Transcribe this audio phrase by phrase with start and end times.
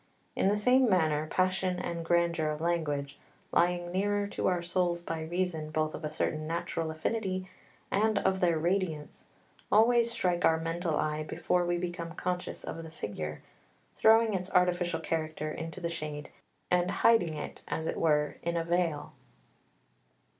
[0.35, 3.19] In the same manner passion and grandeur of language,
[3.51, 7.47] lying nearer to our souls by reason both of a certain natural affinity
[7.91, 9.25] and of their radiance,
[9.71, 13.43] always strike our mental eye before we become conscious of the figure,
[13.95, 16.31] throwing its artificial character into the shade
[16.71, 19.13] and hiding it as it were in a veil.